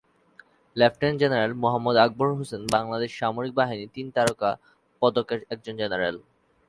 Lieutenant 0.75 1.17
general 1.23 1.51
Mohammad 1.63 1.95
Akbar 2.05 2.29
Hossain 2.39 2.61
Bangladesh 2.75 3.11
সামরিক 3.19 3.53
বাহিনীর 3.59 3.93
তিন 3.95 4.07
তারকা 4.15 4.49
পদক 5.01 5.27
এর 5.33 5.39
একজন 5.53 5.73
জেনারেল। 5.81 6.15